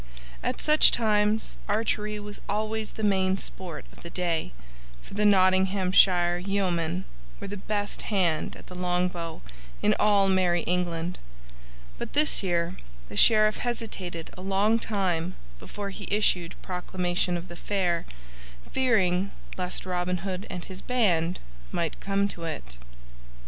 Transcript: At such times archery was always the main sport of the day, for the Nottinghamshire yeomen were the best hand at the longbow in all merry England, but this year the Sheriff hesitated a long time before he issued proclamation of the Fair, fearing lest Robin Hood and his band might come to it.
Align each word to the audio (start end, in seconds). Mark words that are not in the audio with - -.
At 0.41 0.59
such 0.59 0.89
times 0.89 1.57
archery 1.69 2.19
was 2.19 2.41
always 2.49 2.93
the 2.93 3.03
main 3.03 3.37
sport 3.37 3.85
of 3.95 4.01
the 4.01 4.09
day, 4.09 4.51
for 5.03 5.13
the 5.13 5.25
Nottinghamshire 5.27 6.39
yeomen 6.39 7.05
were 7.39 7.45
the 7.47 7.55
best 7.57 8.01
hand 8.09 8.55
at 8.55 8.65
the 8.65 8.73
longbow 8.73 9.43
in 9.83 9.93
all 9.99 10.27
merry 10.27 10.61
England, 10.63 11.19
but 11.99 12.13
this 12.13 12.41
year 12.41 12.77
the 13.09 13.15
Sheriff 13.15 13.57
hesitated 13.57 14.31
a 14.35 14.41
long 14.41 14.79
time 14.79 15.35
before 15.59 15.91
he 15.91 16.07
issued 16.09 16.55
proclamation 16.63 17.37
of 17.37 17.47
the 17.47 17.55
Fair, 17.55 18.07
fearing 18.71 19.29
lest 19.55 19.85
Robin 19.85 20.17
Hood 20.25 20.47
and 20.49 20.65
his 20.65 20.81
band 20.81 21.37
might 21.71 21.99
come 21.99 22.27
to 22.29 22.45
it. 22.45 22.75